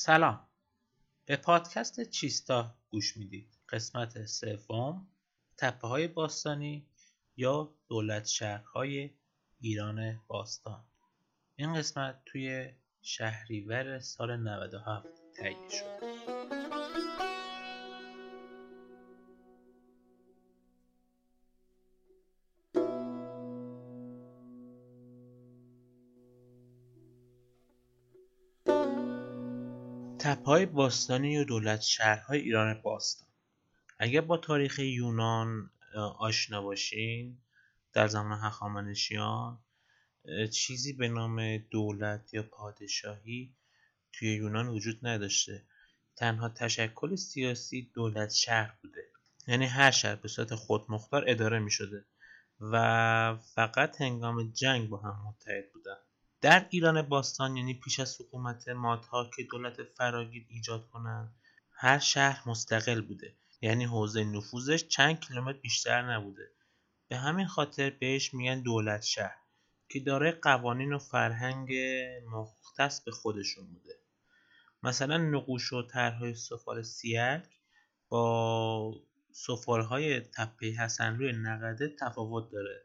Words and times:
سلام. 0.00 0.46
به 1.24 1.36
پادکست 1.36 2.10
چیستا 2.10 2.74
گوش 2.90 3.16
می‌دید. 3.16 3.58
قسمت 3.68 4.26
سوم 4.26 5.06
تپه 5.56 5.88
های 5.88 6.08
باستانی 6.08 6.86
یا 7.36 7.74
دولت 7.88 8.26
شهرهای 8.26 9.10
ایران 9.60 10.20
باستان. 10.26 10.84
این 11.56 11.74
قسمت 11.74 12.22
توی 12.26 12.70
شهریور 13.02 14.00
سال 14.00 14.36
97 14.36 15.08
تهیه 15.36 15.68
شد. 15.68 16.37
تپه‌های 30.18 30.66
باستانی 30.66 31.38
و 31.38 31.44
دولت 31.44 31.80
شهرهای 31.80 32.40
ایران 32.40 32.82
باستان. 32.82 33.28
اگر 33.98 34.20
با 34.20 34.36
تاریخ 34.36 34.78
یونان 34.78 35.70
آشنا 36.18 36.62
باشین 36.62 37.38
در 37.92 38.08
زمان 38.08 38.38
هخامنشیان 38.38 39.58
چیزی 40.52 40.92
به 40.92 41.08
نام 41.08 41.58
دولت 41.58 42.34
یا 42.34 42.42
پادشاهی 42.42 43.54
توی 44.12 44.34
یونان 44.34 44.68
وجود 44.68 45.06
نداشته. 45.06 45.64
تنها 46.16 46.48
تشکل 46.48 47.16
سیاسی 47.16 47.90
دولت 47.94 48.30
شهر 48.30 48.74
بوده. 48.82 49.02
یعنی 49.46 49.66
هر 49.66 49.90
شهر 49.90 50.14
به 50.14 50.28
صورت 50.28 50.54
خودمختار 50.54 51.24
اداره 51.26 51.58
می 51.58 51.70
شده 51.70 52.04
و 52.60 53.36
فقط 53.54 54.00
هنگام 54.00 54.52
جنگ 54.52 54.88
با 54.88 54.96
هم 54.96 55.26
متحد 55.28 55.72
بودن. 55.72 55.96
در 56.40 56.66
ایران 56.70 57.02
باستان 57.02 57.56
یعنی 57.56 57.74
پیش 57.74 58.00
از 58.00 58.20
حکومت 58.20 58.68
مادها 58.68 59.30
که 59.36 59.42
دولت 59.42 59.82
فراگیر 59.82 60.46
ایجاد 60.48 60.88
کنند 60.88 61.34
هر 61.70 61.98
شهر 61.98 62.48
مستقل 62.48 63.00
بوده. 63.00 63.34
یعنی 63.62 63.84
حوزه 63.84 64.24
نفوذش 64.24 64.84
چند 64.84 65.20
کیلومتر 65.20 65.58
بیشتر 65.58 66.12
نبوده. 66.12 66.50
به 67.08 67.16
همین 67.16 67.46
خاطر 67.46 67.90
بهش 67.90 68.34
میگن 68.34 68.62
دولت 68.62 69.02
شهر 69.02 69.36
که 69.88 70.00
دارای 70.00 70.32
قوانین 70.32 70.92
و 70.92 70.98
فرهنگ 70.98 71.72
مختص 72.30 73.00
به 73.00 73.10
خودشون 73.10 73.66
بوده. 73.66 73.94
مثلا 74.82 75.16
نقوش 75.16 75.72
و 75.72 75.82
طرحهای 75.82 76.34
سفال 76.34 76.82
سیرک 76.82 77.48
با 78.08 78.94
سفالهای 79.32 80.20
تپه 80.20 80.66
حسن 80.66 81.18
روی 81.18 81.32
نقده 81.32 81.88
تفاوت 82.00 82.50
داره. 82.50 82.82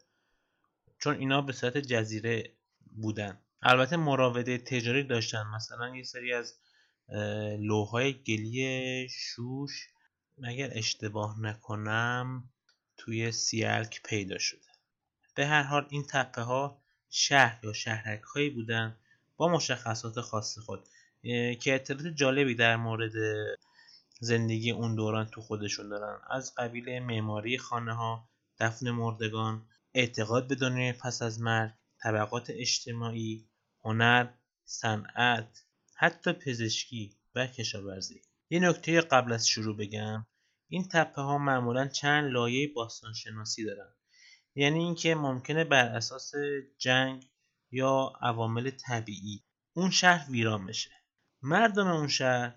چون 0.99 1.15
اینا 1.17 1.41
به 1.41 1.53
صورت 1.53 1.77
جزیره 1.77 2.53
بودن. 2.95 3.37
البته 3.61 3.97
مراوده 3.97 4.57
تجاری 4.57 5.03
داشتن. 5.03 5.43
مثلا 5.55 5.95
یه 5.95 6.03
سری 6.03 6.33
از 6.33 6.53
لوهای 7.59 8.13
گلی 8.13 9.07
شوش 9.09 9.87
مگر 10.37 10.69
اشتباه 10.71 11.39
نکنم 11.39 12.49
توی 12.97 13.31
سیرک 13.31 14.01
پیدا 14.05 14.37
شده. 14.37 14.67
به 15.35 15.45
هر 15.45 15.63
حال 15.63 15.87
این 15.89 16.03
تپه 16.09 16.41
ها 16.41 16.81
شهر 17.09 17.59
یا 17.65 17.73
شهرک 17.73 18.21
هایی 18.21 18.49
بودن 18.49 18.97
با 19.37 19.47
مشخصات 19.47 20.21
خاص 20.21 20.59
خود. 20.59 20.87
که 21.61 21.75
اطلاعات 21.75 22.07
جالبی 22.07 22.55
در 22.55 22.75
مورد 22.75 23.13
زندگی 24.19 24.71
اون 24.71 24.95
دوران 24.95 25.25
تو 25.25 25.41
خودشون 25.41 25.89
دارن. 25.89 26.19
از 26.29 26.55
قبیل 26.55 26.99
معماری 26.99 27.57
خانه 27.57 27.93
ها 27.93 28.29
دفن 28.59 28.91
مردگان 28.91 29.65
اعتقاد 29.93 30.47
به 30.47 30.55
دنیای 30.55 30.93
پس 30.93 31.21
از 31.21 31.41
مرگ 31.41 31.71
طبقات 32.03 32.49
اجتماعی 32.49 33.49
هنر 33.83 34.33
صنعت 34.65 35.63
حتی 35.95 36.33
پزشکی 36.33 37.17
و 37.35 37.47
کشاورزی. 37.47 38.21
یه 38.49 38.59
نکته 38.59 39.01
قبل 39.01 39.33
از 39.33 39.47
شروع 39.47 39.77
بگم 39.77 40.25
این 40.67 40.87
تپه 40.87 41.21
ها 41.21 41.37
معمولا 41.37 41.87
چند 41.87 42.31
لایه 42.31 42.73
باستانشناسی 42.75 43.65
دارن. 43.65 43.93
یعنی 44.55 44.79
اینکه 44.79 45.15
ممکنه 45.15 45.63
بر 45.63 45.85
اساس 45.85 46.31
جنگ 46.77 47.29
یا 47.71 48.13
عوامل 48.21 48.69
طبیعی 48.69 49.43
اون 49.73 49.89
شهر 49.89 50.31
ویران 50.31 50.65
بشه. 50.65 50.91
مردم 51.41 51.87
اون 51.87 52.07
شهر 52.07 52.55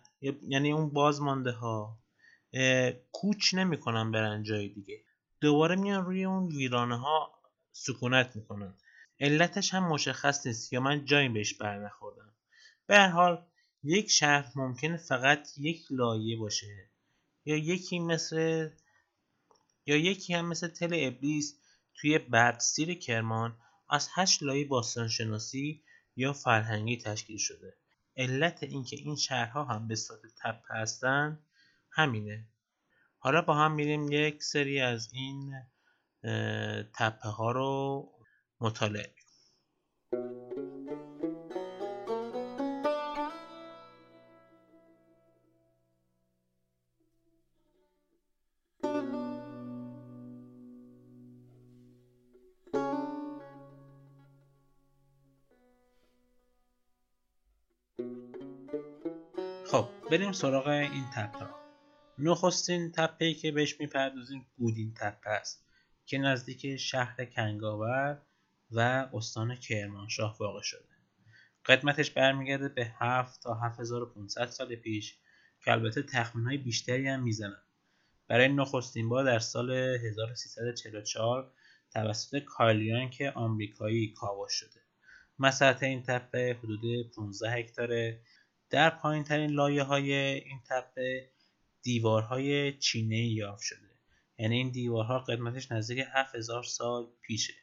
یعنی 0.48 0.72
اون 0.72 0.90
بازمانده 0.90 1.50
ها 1.50 1.98
کوچ 3.12 3.54
نمی‌کنن 3.54 4.10
برن 4.10 4.42
جای 4.42 4.68
دیگه. 4.68 5.04
دوباره 5.40 5.76
میان 5.76 6.04
روی 6.04 6.24
اون 6.24 6.46
ویرانه 6.46 6.98
ها 6.98 7.42
سکونت 7.72 8.36
می‌کنن. 8.36 8.74
علتش 9.20 9.74
هم 9.74 9.88
مشخص 9.88 10.46
نیست 10.46 10.72
یا 10.72 10.80
من 10.80 11.04
جایی 11.04 11.28
بهش 11.28 11.54
برنخوردم. 11.54 12.34
به 12.86 12.96
هر 12.96 13.08
حال 13.08 13.46
یک 13.82 14.10
شهر 14.10 14.52
ممکنه 14.56 14.96
فقط 14.96 15.48
یک 15.58 15.86
لایه 15.90 16.36
باشه. 16.36 16.90
یا 17.44 17.56
یکی 17.56 17.98
مثل 17.98 18.68
یا 19.86 19.96
یکی 19.96 20.34
هم 20.34 20.48
مثل 20.48 20.68
تل 20.68 20.90
ابلیس 20.92 21.60
توی 21.94 22.18
بردسیر 22.18 22.94
کرمان 22.94 23.56
از 23.90 24.08
هشت 24.14 24.42
لایه 24.42 24.64
باستانشناسی 24.64 25.82
یا 26.16 26.32
فرهنگی 26.32 26.96
تشکیل 26.96 27.38
شده. 27.38 27.76
علت 28.16 28.62
اینکه 28.62 28.96
این 28.96 29.16
شهرها 29.16 29.64
هم 29.64 29.88
به 29.88 29.94
صورت 29.94 30.20
تپه 30.42 30.74
هستن 30.74 31.40
همینه. 31.90 32.44
حالا 33.18 33.42
با 33.42 33.54
هم 33.54 33.72
میریم 33.72 34.12
یک 34.12 34.42
سری 34.42 34.80
از 34.80 35.08
این 35.12 35.54
تپه 36.94 37.28
ها 37.28 37.52
رو 37.52 38.08
مطالعه. 38.60 39.16
خب 59.66 59.88
بریم 60.10 60.32
سراغ 60.32 60.66
این 60.66 61.04
تپه 61.14 61.38
ها 61.38 61.60
نخستین 62.18 62.92
تپه 62.92 63.34
که 63.34 63.52
بهش 63.52 63.80
می‌پردازیم 63.80 64.46
گودین 64.58 64.94
تپه 64.94 65.30
است 65.30 65.64
که 66.06 66.18
نزدیک 66.18 66.76
شهر 66.76 67.24
کنگاور 67.24 68.22
و 68.70 69.08
استان 69.12 69.56
کرمانشاه 69.56 70.36
واقع 70.40 70.62
شده. 70.62 70.96
قدمتش 71.66 72.10
برمیگرده 72.10 72.68
به 72.68 72.84
7 72.84 73.42
تا 73.42 73.54
7500 73.54 74.46
سال 74.46 74.74
پیش 74.74 75.18
که 75.64 75.72
البته 75.72 76.02
تخمین 76.02 76.44
های 76.46 76.56
بیشتری 76.56 77.08
هم 77.08 77.22
می‌زنن. 77.22 77.62
برای 78.28 78.48
نخستین 78.48 79.08
بار 79.08 79.24
در 79.24 79.38
سال 79.38 79.70
1344 79.70 81.52
توسط 81.92 82.38
کارلیان 82.38 83.10
که 83.10 83.30
آمریکایی 83.30 84.12
کاوش 84.12 84.52
شده. 84.52 84.80
مساحت 85.38 85.82
این 85.82 86.02
تپه 86.02 86.58
حدود 86.62 87.10
15 87.16 87.50
هکتاره 87.50 88.20
در 88.70 88.90
پایین 88.90 89.24
ترین 89.24 89.50
لایه 89.50 89.82
های 89.82 90.12
این 90.12 90.60
تپه 90.68 91.30
دیوارهای 91.82 92.78
چینه 92.78 93.26
یافت 93.26 93.62
شده. 93.62 93.90
یعنی 94.38 94.56
این 94.56 94.70
دیوارها 94.70 95.18
قدمتش 95.18 95.72
نزدیک 95.72 96.06
7000 96.14 96.62
سال 96.62 97.06
پیشه. 97.22 97.54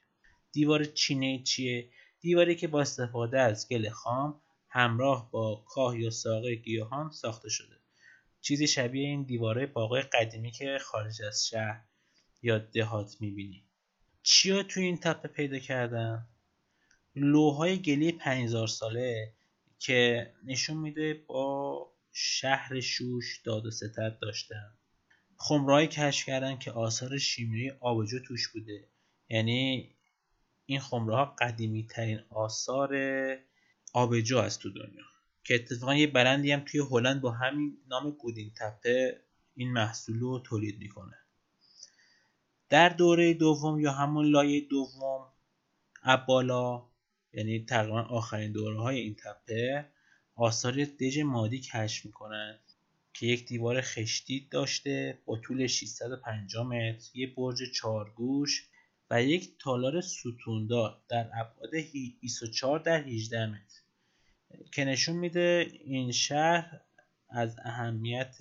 دیوار 0.54 0.84
چینه 0.84 1.44
چیه؟ 1.44 1.90
دیواری 2.20 2.56
که 2.56 2.68
با 2.68 2.82
استفاده 2.82 3.40
از 3.40 3.70
گل 3.70 3.90
خام 3.90 4.42
همراه 4.70 5.32
با 5.32 5.66
کاه 5.68 6.00
یا 6.00 6.10
ساقه 6.10 6.56
گیاهان 6.56 7.12
ساخته 7.12 7.50
شده. 7.50 7.76
چیزی 8.42 8.68
شبیه 8.68 9.08
این 9.08 9.24
دیواره 9.24 9.66
باغای 9.66 10.02
قدیمی 10.02 10.52
که 10.52 10.78
خارج 10.82 11.22
از 11.22 11.48
شهر 11.48 11.86
یا 12.42 12.58
دهات 12.58 13.16
می‌بینی. 13.20 13.64
چیا 14.24 14.64
توی 14.64 14.84
این 14.84 14.98
تپه 14.98 15.28
پیدا 15.28 15.60
کردن؟ 15.60 16.28
لوهای 17.16 17.82
گلی 17.82 18.12
5000 18.12 18.68
ساله 18.68 19.34
که 19.80 20.34
نشون 20.46 20.78
میده 20.78 21.14
با 21.28 21.94
شهر 22.12 22.80
شوش 22.80 23.42
داد 23.44 23.66
و 23.66 23.72
ستد 23.72 24.18
داشتن. 24.22 24.78
خمرهایی 25.38 25.88
کشف 25.88 26.26
کردن 26.26 26.58
که 26.58 26.72
آثار 26.72 27.18
شیمیایی 27.18 27.72
آبجو 27.80 28.20
توش 28.20 28.48
بوده. 28.48 28.88
یعنی 29.30 29.96
این 30.66 30.80
خمره 30.80 31.16
ها 31.16 31.26
قدیمی 31.26 31.88
ترین 31.88 32.20
آثار 32.30 32.96
آبجو 33.94 34.38
است 34.38 34.60
تو 34.60 34.70
دنیا. 34.70 35.04
که 35.44 35.56
اتفاقا 35.56 35.96
یه 35.96 36.08
برندی 36.08 36.52
هم 36.52 36.60
توی 36.60 36.82
هلند 36.92 37.22
با 37.22 37.32
همین 37.32 37.78
نام 37.88 38.12
گودین 38.12 38.52
تپه 38.58 39.22
این 39.56 39.74
محصول 39.74 40.20
رو 40.20 40.40
تولید 40.40 40.80
می‌کنه. 40.80 41.18
در 42.70 42.90
دوره 42.90 43.34
دوم 43.34 43.80
یا 43.80 43.92
همون 43.92 44.26
لایه 44.26 44.62
دوم 44.62 45.28
ابالا 46.04 46.86
یعنی 47.34 47.66
تقریبا 47.66 48.02
آخرین 48.02 48.52
دوره 48.52 48.82
های 48.82 49.00
این 49.00 49.16
تپه 49.16 49.86
آثار 50.36 50.86
دژ 50.86 51.20
مادی 51.20 51.60
کشف 51.60 52.06
می‌کنن 52.06 52.60
که 53.14 53.26
یک 53.26 53.46
دیوار 53.46 53.82
خشتی 53.82 54.48
داشته 54.52 55.20
با 55.26 55.38
طول 55.38 55.68
650 55.68 56.68
متر 56.68 57.10
یه 57.14 57.28
برج 57.28 57.72
چارگوش 57.74 58.70
و 59.10 59.24
یک 59.24 59.58
تالار 59.60 60.02
ستوندار 60.02 61.02
در 61.10 61.30
ابعاد 61.34 61.76
24 62.22 62.80
در 62.80 63.04
18 63.04 63.46
متر. 63.46 63.82
که 64.72 64.86
نشون 64.86 65.16
میده 65.16 65.68
این 65.86 66.12
شهر 66.12 66.82
از 67.30 67.56
اهمیت 67.66 68.36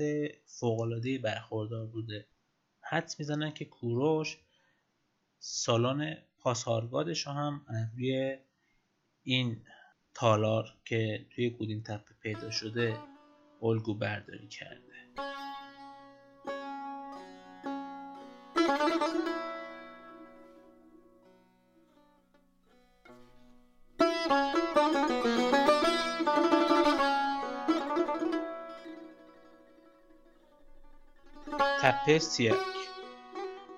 فوقالعادهای 0.47 1.19
برخوردار 1.19 1.87
بوده. 1.87 2.27
حد 2.81 3.13
می‌زنن 3.19 3.51
که 3.51 3.65
کوروش 3.65 4.39
سالن 5.39 6.17
پاسارگادش 6.39 7.27
هم 7.27 7.67
روی 7.97 8.39
این 9.23 9.65
تالار 10.15 10.69
که 10.85 11.27
توی 11.31 11.51
گودین 11.51 11.83
تپه 11.83 12.15
پیدا 12.23 12.51
شده 12.51 12.99
الگو 13.63 13.95
برداری 13.95 14.49
کرده. 14.49 14.93
سیرک 32.07 32.57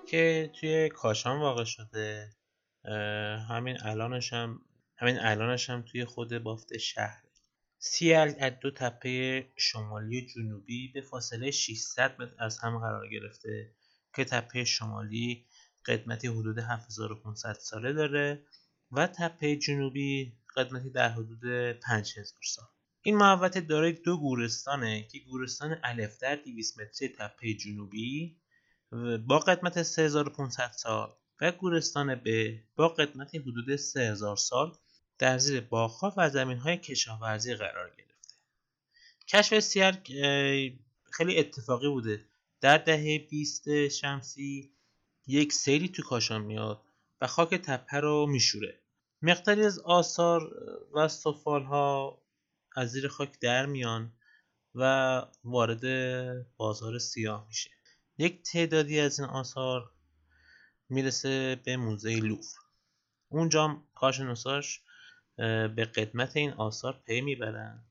که 0.07 0.51
توی 0.61 0.89
کاشان 0.89 1.41
واقع 1.41 1.65
شده. 1.65 2.37
همین 3.49 3.77
الانش 3.83 4.33
هم 4.33 4.61
همین 4.97 5.19
الانش 5.19 5.71
هم 5.71 5.83
توی 5.83 6.05
خود 6.05 6.39
بافت 6.39 6.79
شهره. 6.79 7.31
سیلک 7.79 8.37
از 8.41 8.53
دو 8.61 8.71
تپه 8.71 9.47
شمالی 9.57 10.23
و 10.23 10.27
جنوبی 10.27 10.89
به 10.89 11.01
فاصله 11.01 11.51
600 11.51 12.23
متر 12.23 12.45
از 12.45 12.59
هم 12.59 12.79
قرار 12.79 13.09
گرفته 13.09 13.75
که 14.17 14.25
تپه 14.25 14.65
شمالی 14.65 15.47
قدمتی 15.87 16.29
حدود 16.29 16.59
7500 16.59 17.53
ساله 17.53 17.93
داره 17.93 18.47
و 18.91 19.07
تپه 19.07 19.57
جنوبی 19.57 20.39
قدمتی 20.57 20.91
در 20.91 21.09
حدود 21.09 21.73
5000 21.73 22.43
سال. 22.43 22.74
این 23.07 23.17
محوطه 23.17 23.61
دارای 23.61 23.93
دو 23.93 24.17
گورستانه 24.17 25.03
که 25.03 25.19
گورستان 25.19 25.81
الف 25.83 26.19
در 26.19 26.37
200 26.37 26.81
متری 26.81 27.09
تپه 27.09 27.55
جنوبی 27.55 28.37
با 29.27 29.39
قدمت 29.39 29.83
3500 29.83 30.73
سال 30.77 31.13
و 31.41 31.53
گورستان 31.53 32.15
ب 32.15 32.29
با 32.77 32.89
قدمت 32.89 33.35
حدود 33.35 33.77
3000 33.77 34.37
سال 34.37 34.73
در 35.19 35.39
زیر 35.39 35.61
باغها 35.61 36.15
و 36.17 36.31
زمینهای 36.31 36.77
کشاورزی 36.77 37.55
قرار 37.55 37.91
گرفته. 37.99 38.35
کشف 39.29 39.61
سیرک 39.61 40.13
خیلی 41.11 41.39
اتفاقی 41.39 41.89
بوده. 41.89 42.25
در 42.61 42.79
دهه 42.79 43.19
20 43.31 43.89
شمسی 43.89 44.73
یک 45.27 45.53
سیلی 45.53 45.89
تو 45.89 46.03
کاشان 46.03 46.43
میاد 46.43 46.83
و 47.21 47.27
خاک 47.27 47.55
تپه 47.55 48.01
رو 48.01 48.27
میشوره. 48.27 48.81
مقداری 49.23 49.65
از 49.65 49.79
آثار 49.79 50.53
و 50.95 51.09
سفال 51.09 51.63
ها 51.63 52.24
از 52.75 52.91
زیر 52.91 53.09
خاک 53.09 53.41
در 53.41 53.67
میان 53.67 54.13
و 54.75 55.23
وارد 55.45 55.87
بازار 56.57 56.99
سیاه 56.99 57.47
میشه. 57.49 57.71
یک 58.19 58.43
تعدادی 58.43 59.01
از 59.01 59.21
این 59.21 59.29
آثار 59.29 59.91
می‌رسه 60.89 61.61
به 61.65 61.77
موزه 61.77 62.17
لوف. 62.17 62.55
اونجا 63.29 63.83
کارشناساش 63.95 64.81
به 65.37 65.91
قدمت 65.97 66.37
این 66.37 66.53
آثار 66.53 67.03
پی 67.07 67.21
می‌برن 67.21 67.85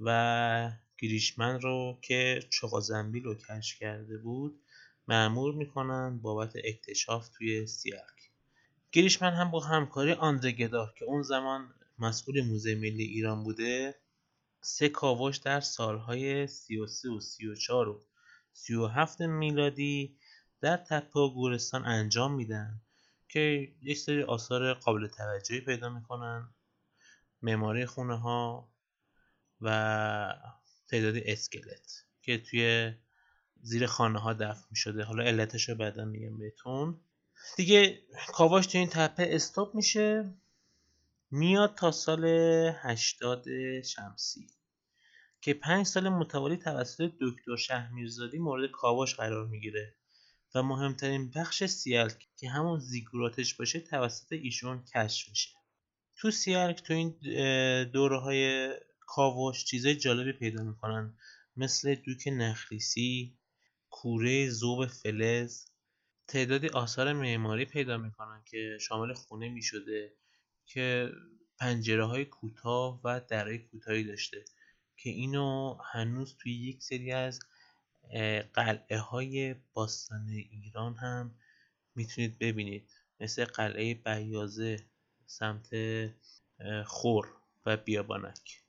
و 0.00 0.70
گریشمن 0.98 1.60
رو 1.60 1.98
که 2.02 2.40
چقا 2.50 2.80
زنبیل 2.80 3.24
رو 3.24 3.34
کشف 3.34 3.78
کرده 3.78 4.18
بود 4.18 4.60
معمور 5.08 5.54
می‌کنن 5.54 6.18
بابت 6.18 6.52
اکتشاف 6.64 7.28
توی 7.28 7.66
سیرک 7.66 8.30
گریشمن 8.92 9.32
هم 9.32 9.50
با 9.50 9.60
همکاری 9.60 10.12
آندره 10.12 10.52
گدار 10.52 10.94
که 10.98 11.04
اون 11.04 11.22
زمان 11.22 11.74
مسئول 11.98 12.40
موزه 12.40 12.74
ملی 12.74 13.04
ایران 13.04 13.44
بوده 13.44 13.99
سه 14.60 14.88
کاوش 14.88 15.36
در 15.36 15.60
سالهای 15.60 16.46
33 16.46 17.08
و 17.08 17.20
34 17.20 17.88
و 17.88 18.04
37 18.52 19.20
میلادی 19.20 20.16
در 20.60 20.76
تپه 20.76 21.20
و 21.20 21.34
گورستان 21.34 21.84
انجام 21.84 22.34
میدن 22.34 22.80
که 23.28 23.72
یک 23.82 23.98
سری 23.98 24.22
آثار 24.22 24.74
قابل 24.74 25.06
توجهی 25.06 25.60
پیدا 25.60 25.88
می‌کنن 25.88 26.54
معماری 27.42 27.86
خونه 27.86 28.18
ها 28.18 28.72
و 29.60 30.34
تعداد 30.88 31.14
اسکلت 31.16 32.04
که 32.22 32.38
توی 32.38 32.92
زیر 33.62 33.86
خانه 33.86 34.18
ها 34.18 34.32
دفن 34.32 34.64
می 34.70 34.76
شده 34.76 35.04
حالا 35.04 35.24
علتش 35.24 35.68
رو 35.68 35.74
بعدا 35.74 36.04
میگم 36.04 36.38
بهتون. 36.38 37.00
دیگه 37.56 38.02
کاواش 38.32 38.66
تو 38.66 38.78
این 38.78 38.88
تپه 38.88 39.28
استاپ 39.30 39.74
میشه. 39.74 40.34
میاد 41.30 41.74
تا 41.74 41.90
سال 41.90 42.24
80 42.24 43.44
شمسی 43.82 44.46
که 45.40 45.54
پنج 45.54 45.86
سال 45.86 46.08
متوالی 46.08 46.56
توسط 46.56 47.12
دکتر 47.20 47.56
شهمیرزادی 47.56 48.38
مورد 48.38 48.70
کاواش 48.70 49.14
قرار 49.14 49.46
می‌گیره 49.46 49.94
و 50.54 50.62
مهمترین 50.62 51.30
بخش 51.30 51.64
سیلک 51.64 52.28
که 52.36 52.48
همون 52.50 52.80
زیگوراتش 52.80 53.54
باشه 53.54 53.80
توسط 53.80 54.32
ایشون 54.32 54.84
کشف 54.84 55.28
میشه. 55.28 55.50
تو 56.16 56.30
سیلک 56.30 56.82
تو 56.82 56.94
این 56.94 57.18
دوره 57.84 58.18
های 58.18 58.70
کاوش 59.00 59.64
چیزای 59.64 59.96
جالبی 59.96 60.32
پیدا 60.32 60.64
می‌کنن 60.64 61.18
مثل 61.56 61.94
دوک 61.94 62.28
نخریسی 62.28 63.38
کوره 63.90 64.48
زوب 64.48 64.86
فلز 64.86 65.64
تعدادی 66.28 66.68
آثار 66.68 67.12
معماری 67.12 67.64
پیدا 67.64 67.98
می‌کنن 67.98 68.42
که 68.46 68.78
شامل 68.80 69.12
خونه 69.14 69.48
می‌شده. 69.48 70.19
که 70.74 71.12
پنجره 71.58 72.04
های 72.04 72.24
کوتاه 72.24 73.00
و 73.04 73.20
درهای 73.28 73.58
کوتاهی 73.58 74.04
داشته 74.04 74.44
که 74.96 75.10
اینو 75.10 75.78
هنوز 75.92 76.36
توی 76.36 76.52
یک 76.52 76.82
سری 76.82 77.12
از 77.12 77.40
قلعه 78.52 78.98
های 78.98 79.54
باستان 79.72 80.28
ایران 80.28 80.94
هم 80.94 81.38
می‌تونید 81.94 82.38
ببینید. 82.38 82.90
مثل 83.20 83.44
قلعه 83.44 83.94
بیازه 83.94 84.76
سمت 85.26 85.70
خور 86.86 87.36
و 87.66 87.76
بیابانک. 87.76 88.62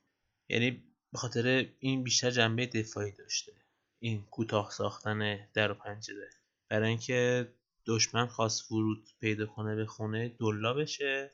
یعنی 0.48 0.70
به 1.12 1.18
خاطر 1.18 1.72
این 1.78 2.02
بیشتر 2.02 2.30
جنبه 2.30 2.66
دفاعی 2.66 3.12
داشته. 3.12 3.52
این 3.98 4.26
کوتاه 4.30 4.70
ساختن 4.70 5.48
در 5.54 5.72
و 5.72 5.74
پنجره. 5.74 6.30
برای 6.68 6.88
اینکه 6.88 7.52
دشمن 7.86 8.26
خواست 8.26 8.72
ورود 8.72 9.08
پیدا 9.20 9.46
کنه 9.46 9.76
به 9.76 9.86
خونه 9.86 10.28
دلا 10.28 10.74
بشه. 10.74 11.30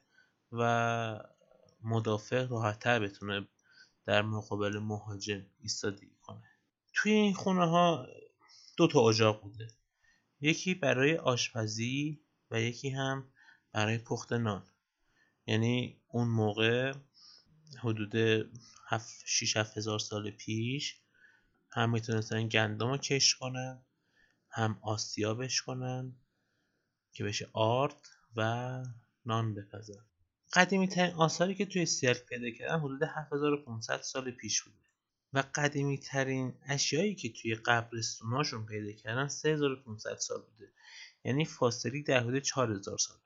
و 0.52 1.20
مدافع 1.82 2.46
راحتتر 2.46 2.98
بتونه 2.98 3.48
در 4.04 4.22
مقابل 4.22 4.78
مهاجم 4.78 5.46
ایستادگی 5.60 6.16
کنه. 6.22 6.42
توی 6.94 7.12
این 7.12 7.34
خونه 7.34 7.66
ها 7.66 8.06
دو 8.76 8.86
تا 8.86 9.08
اجاق 9.08 9.42
بوده. 9.42 9.68
یکی 10.40 10.74
برای 10.74 11.16
آشپزی 11.16 12.20
و 12.50 12.60
یکی 12.60 12.90
هم 12.90 13.32
برای 13.72 13.98
پخت 13.98 14.32
نان. 14.32 14.66
یعنی 15.46 16.00
اون 16.08 16.28
موقع 16.28 16.94
حدود 17.78 18.14
6 19.24 19.56
هزار 19.56 19.98
سال 19.98 20.30
پیش 20.30 21.00
هم 21.70 21.90
می‌تونستن 21.90 22.48
گندم 22.48 22.90
رو 22.90 22.98
کش 22.98 23.34
کنن 23.34 23.82
هم 24.50 24.78
آسیابش 24.82 25.62
کنن 25.62 26.16
که 27.12 27.24
بشه 27.24 27.50
آرد 27.52 28.08
و 28.36 28.42
نان 29.26 29.54
بپزن. 29.54 30.04
قدیمی 30.52 30.88
ترین 30.88 31.14
آثاری 31.14 31.54
که 31.54 31.66
توی 31.66 31.86
سیرک 31.86 32.26
پیدا 32.26 32.50
کردن 32.50 32.78
حدود 32.78 33.02
7500 33.02 34.00
سال 34.00 34.30
پیش 34.30 34.62
بوده. 34.62 34.76
و 35.32 35.44
قدیمی 35.54 35.98
ترین 35.98 36.54
اشیایی 36.66 37.14
که 37.14 37.32
توی 37.32 37.54
قبرستوناشون 37.54 38.66
پیدا 38.66 38.92
کردن 38.92 39.28
3500 39.28 40.16
سال 40.16 40.42
بوده. 40.42 40.72
یعنی 41.24 41.44
فاصله 41.44 42.02
در 42.02 42.20
حدود 42.20 42.42
4000 42.42 42.98
سال. 42.98 43.16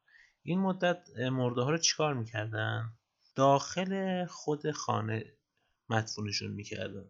این 0.43 0.61
مدت 0.61 1.09
مرده 1.19 1.61
ها 1.61 1.71
رو 1.71 1.79
چیکار 1.79 2.15
می‌کردن؟ 2.15 2.93
داخل 3.35 4.25
خود 4.27 4.71
خانه 4.71 5.33
مدفونشون 5.89 6.51
می‌کردن. 6.51 7.05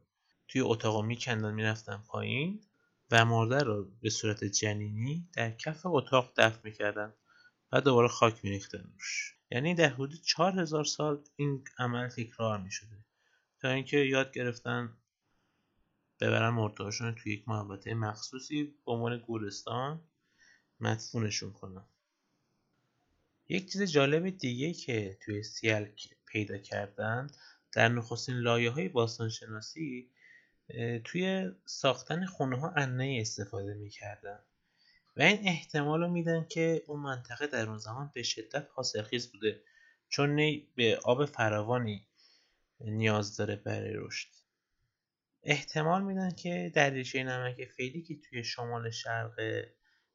توی 0.49 0.61
اتاق 0.61 1.05
میکندن 1.05 1.55
می‌رفتن 1.55 2.05
پایین 2.07 2.65
و 3.11 3.25
مرده 3.25 3.59
رو 3.59 3.91
به 4.01 4.11
صورت 4.11 4.45
جنینی 4.45 5.29
در 5.33 5.51
کف 5.51 5.87
اتاق 5.87 6.33
دفن 6.37 6.61
می‌کردن 6.65 7.13
و 7.73 7.81
دوباره 7.81 8.09
خاک 8.09 8.45
میریختن 8.45 8.79
روش. 8.79 9.37
یعنی 9.53 9.75
در 9.75 9.89
حدود 9.89 10.23
4000 10.23 10.85
سال 10.85 11.25
این 11.37 11.65
عمل 11.79 12.09
تکرار 12.09 12.59
می‌شده. 12.59 12.97
تا 13.61 13.69
اینکه 13.69 13.97
یاد 13.97 14.33
گرفتن 14.33 14.97
ببرن 16.21 16.49
مرتهاشون 16.49 17.15
توی 17.15 17.33
یک 17.33 17.49
محوطه 17.49 17.95
مخصوصی 17.95 18.65
به 18.65 18.93
عنوان 18.93 19.19
گورستان 19.19 20.01
مدفونشون 20.81 21.53
کنن. 21.53 21.85
یک 23.49 23.73
چیز 23.73 23.83
جالب 23.83 24.39
دیگه 24.39 24.73
که 24.73 25.19
توی 25.21 25.43
سیلک 25.43 26.17
پیدا 26.27 26.59
کردن 26.59 27.31
در 27.73 27.89
نخستین 27.89 28.37
لایه 28.37 28.71
های 28.71 28.89
باستانشناسی 28.89 30.11
توی 31.05 31.53
ساختن 31.65 32.27
خونه 32.27 32.61
ها 32.61 32.71
انه 32.77 33.19
استفاده 33.21 33.75
می‌کردن. 33.75 34.39
و 35.17 35.23
این 35.23 35.49
احتمال 35.49 36.01
رو 36.01 36.09
میدن 36.09 36.47
که 36.51 36.85
اون 36.87 37.01
منطقه 37.01 37.47
در 37.47 37.69
اون 37.69 37.79
زمان 37.79 38.11
به 38.15 38.23
شدت 38.23 38.69
حاصلخیز 38.75 39.33
بوده. 39.33 39.63
چون 40.09 40.35
نی 40.35 40.69
به 40.75 41.01
آب 41.05 41.25
فراوانی 41.25 42.07
نیاز 42.81 43.37
داره 43.37 43.57
برای 43.57 43.93
رشد. 43.95 44.29
احتمال 45.43 46.03
میدن 46.03 46.31
که 46.31 46.73
دریاچه 46.75 47.25
نمک 47.25 47.65
فعلی 47.65 48.03
که 48.03 48.21
توی 48.21 48.45
شمال 48.45 48.91
شرق 48.91 49.65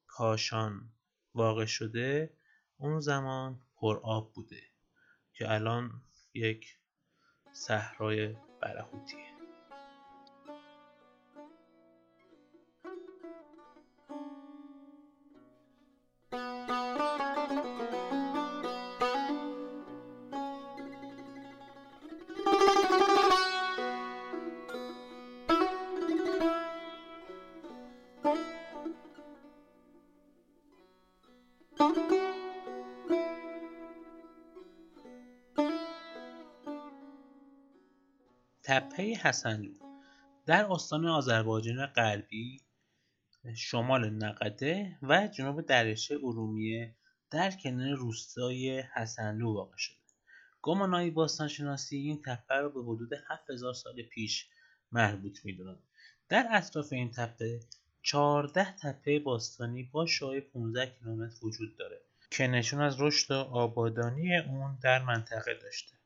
کاشان 0.08 0.92
واقع 1.34 1.66
شده 1.66 2.34
اون 2.78 3.00
زمان 3.00 3.62
پر 3.76 4.00
آب 4.04 4.34
بوده 4.34 4.62
که 5.34 5.52
الان 5.52 6.02
یک 6.34 6.78
صحرای 7.54 8.36
برهوتیه 8.62 9.37
تپه 38.68 39.04
حسنلو 39.04 39.74
در 40.46 40.72
استان 40.72 41.06
آذربایجان 41.06 41.86
غربی 41.86 42.62
شمال 43.56 44.10
نقده 44.10 44.98
و 45.02 45.28
جنوب 45.28 45.62
دریاچه 45.62 46.16
ارومیه 46.24 46.96
در 47.32 47.52
کنار 47.52 47.96
روستای 47.96 48.80
حسنلو 48.80 49.54
واقع 49.54 49.76
شده. 49.78 49.98
گمانایی 50.62 51.12
باستانشناسی 51.12 51.98
این 51.98 52.22
تپه 52.22 52.56
را 52.56 52.70
به 52.70 52.84
حدود 52.84 53.10
7000 53.30 53.74
سال 53.74 54.02
پیش 54.02 54.50
مربوط 54.92 55.46
می‌دونند. 55.46 55.84
در 56.30 56.48
اطراف 56.52 56.94
این 56.94 57.12
تپه 57.12 57.60
14 58.02 58.78
تپه 58.78 59.20
باستانی 59.20 59.84
با 59.84 60.06
شعاع 60.06 60.40
15 60.40 60.86
کیلومتر 60.86 61.46
وجود 61.46 61.78
داره 61.78 62.02
که 62.32 62.48
نشون 62.48 62.82
از 62.82 63.02
رشد 63.02 63.32
و 63.32 63.36
آبادانی 63.36 64.38
اون 64.38 64.78
در 64.82 65.04
منطقه 65.04 65.54
داشته. 65.54 65.98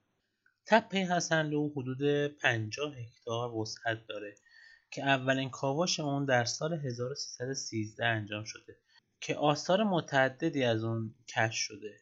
تپه 0.71 0.97
حسنلو 0.97 1.69
حدود 1.69 2.27
50 2.27 2.97
هکتار 2.97 3.55
وسعت 3.55 4.07
داره 4.07 4.35
که 4.91 5.03
اولین 5.03 5.49
کاواش 5.49 5.99
اون 5.99 6.25
در 6.25 6.45
سال 6.45 6.73
1313 6.73 8.05
انجام 8.05 8.43
شده 8.43 8.77
که 9.21 9.35
آثار 9.35 9.83
متعددی 9.83 10.63
از 10.63 10.83
اون 10.83 11.15
کشف 11.27 11.55
شده. 11.55 11.97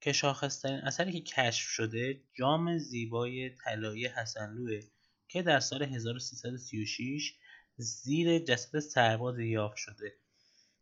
که 0.00 0.12
شاخصترین 0.12 0.78
اثری 0.78 1.12
که 1.12 1.20
کشف 1.20 1.68
شده 1.68 2.22
جام 2.34 2.78
زیبای 2.78 3.50
طلایی 3.50 4.06
حسنلوه 4.06 4.80
که 5.28 5.42
در 5.42 5.60
سال 5.60 5.82
1336 5.82 7.34
زیر 7.76 8.38
جسد 8.38 8.78
سرباز 8.78 9.38
یافت 9.38 9.76
شده 9.76 10.12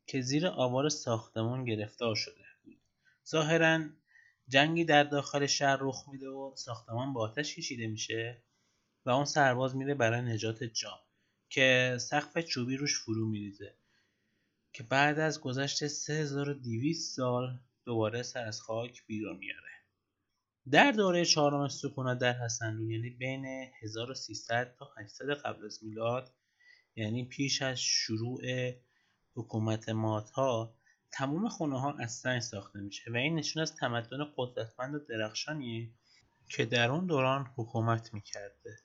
که 0.07 0.21
زیر 0.21 0.47
آوار 0.47 0.89
ساختمان 0.89 1.65
گرفتار 1.65 2.15
شده 2.15 2.45
ظاهرا 3.29 3.81
جنگی 4.49 4.85
در 4.85 5.05
داخل 5.05 5.47
شهر 5.47 5.79
رخ 5.81 6.09
میده 6.09 6.29
و 6.29 6.53
ساختمان 6.57 7.13
با 7.13 7.21
آتش 7.21 7.55
کشیده 7.55 7.87
میشه 7.87 8.43
و 9.07 9.11
اون 9.11 9.25
سرباز 9.25 9.77
میره 9.77 9.95
برای 9.95 10.23
نجات 10.23 10.65
جام 10.65 10.99
که 11.49 11.97
سقف 12.01 12.39
چوبی 12.39 12.77
روش 12.77 12.99
فرو 12.99 13.29
میریزه 13.29 13.75
که 14.73 14.83
بعد 14.83 15.19
از 15.19 15.41
گذشت 15.41 15.87
3200 15.87 17.17
سال 17.17 17.59
دوباره 17.85 18.23
سر 18.23 18.45
از 18.45 18.61
خاک 18.61 19.07
بیرون 19.07 19.37
میاره. 19.37 19.71
در 20.71 20.93
دوره 20.93 21.25
چهارم 21.25 21.69
سکونت 21.69 22.19
در 22.19 22.33
حسنلو 22.33 22.91
یعنی 22.91 23.11
بین 23.11 23.45
1300 23.83 24.75
تا 24.79 24.93
800 24.99 25.31
قبل 25.31 25.65
از 25.67 25.85
میلاد 25.85 26.35
یعنی 26.97 27.25
پیش 27.25 27.63
از 27.63 27.81
شروع 27.81 28.43
حکومت 29.35 29.89
ماتها 29.89 30.77
تمام 31.15 31.49
خونه 31.49 31.81
ها 31.81 31.93
از 31.99 32.13
سنگ 32.13 32.41
ساخته 32.41 32.79
میشه 32.81 33.11
و 33.11 33.17
این 33.17 33.35
نشون 33.35 33.63
از 33.63 33.77
تمدن 33.77 34.19
قدرتمند 34.37 34.95
و 34.95 34.99
درخشانیه 34.99 35.91
که 36.49 36.65
در 36.65 36.91
اون 36.91 37.07
دوران 37.07 37.53
حکومت 37.57 38.15
می‌کرده. 38.15 38.79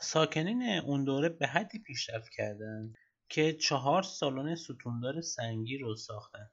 ساکنین 0.00 0.62
اون 0.62 1.04
دوره 1.04 1.28
به 1.28 1.46
حدی 1.46 1.78
پیشرفت 1.78 2.30
کردند 2.32 2.94
که 3.28 3.52
چهار 3.52 4.02
سالن 4.02 4.54
ستوندار 4.54 5.20
سنگی 5.20 5.78
رو 5.78 5.96
ساختن 5.96 6.50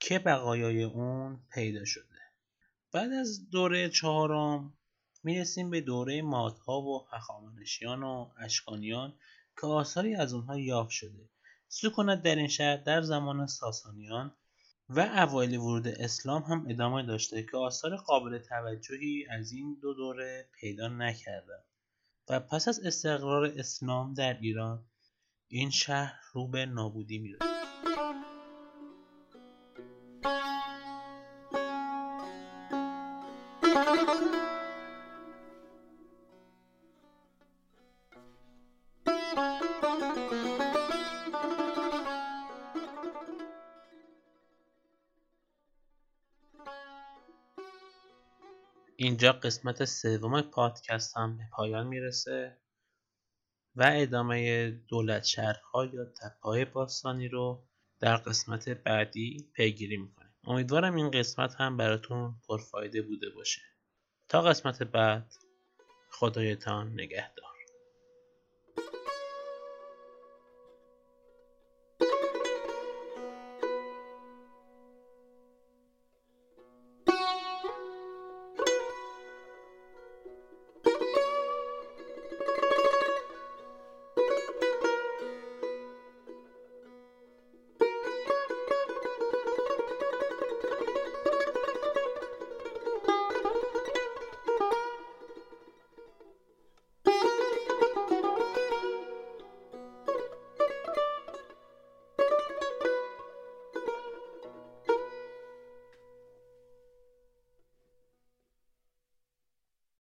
که 0.00 0.18
بقایای 0.18 0.82
اون 0.82 1.46
پیدا 1.52 1.84
شده. 1.84 2.18
بعد 2.92 3.12
از 3.12 3.50
دوره 3.50 3.88
چهارم 3.88 4.74
می‌رسیم 5.22 5.70
به 5.70 5.80
دوره 5.80 6.22
مادها 6.22 6.80
و 6.80 7.06
هخامنشیان 7.10 8.02
و 8.02 8.30
اشکانیان 8.38 9.14
که 9.60 9.66
آثاری 9.66 10.14
از 10.14 10.34
اونها 10.34 10.58
یافت 10.58 10.90
شده. 10.90 11.28
سکونت 11.74 12.22
در 12.22 12.36
این 12.36 12.48
شهر 12.48 12.76
در 12.76 13.02
زمان 13.02 13.46
ساسانیان 13.46 14.34
و 14.88 15.00
اوایل 15.00 15.56
ورود 15.56 15.88
اسلام 15.88 16.42
هم 16.42 16.66
ادامه 16.68 17.02
داشته 17.02 17.42
که 17.42 17.56
آثار 17.56 17.96
قابل 17.96 18.38
توجهی 18.38 19.26
از 19.30 19.52
این 19.52 19.78
دو 19.82 19.94
دوره 19.94 20.48
پیدا 20.60 20.88
نکردند. 20.88 21.64
و 22.28 22.40
پس 22.40 22.68
از 22.68 22.80
استقرار 22.80 23.44
اسلام 23.44 24.14
در 24.14 24.38
ایران 24.40 24.84
این 25.48 25.70
شهر 25.70 26.20
رو 26.32 26.48
به 26.48 26.66
نابودی 26.66 27.18
میره 27.18 27.38
اینجا 49.02 49.32
قسمت 49.32 49.84
سوم 49.84 50.42
پادکست 50.42 51.16
هم 51.16 51.36
به 51.36 51.44
پایان 51.52 51.86
می‌رسه 51.86 52.58
و 53.76 53.92
ادامه 53.94 54.70
دولت 54.70 55.24
شهرها 55.24 55.84
یا 55.84 56.04
تپهای 56.04 56.64
باستانی 56.64 57.28
رو 57.28 57.64
در 58.00 58.16
قسمت 58.16 58.68
بعدی 58.68 59.50
پیگیری 59.54 59.96
می‌کنیم. 59.96 60.34
امیدوارم 60.44 60.94
این 60.94 61.10
قسمت 61.10 61.54
هم 61.54 61.76
براتون 61.76 62.34
پرفایده 62.48 63.02
بوده 63.02 63.30
باشه. 63.30 63.62
تا 64.28 64.42
قسمت 64.42 64.82
بعد 64.82 65.32
خدایتان 66.10 66.92
نگهدار. 66.92 67.51